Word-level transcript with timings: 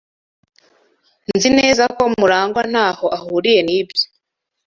Nzi 1.35 1.49
neza 1.57 1.83
ko 1.95 2.03
Murangwa 2.19 2.61
ntaho 2.71 3.05
ahuriye 3.17 3.61
nibyo. 3.67 4.05